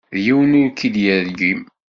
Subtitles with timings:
[0.23, 1.61] Yiwen ur k-id-yergim.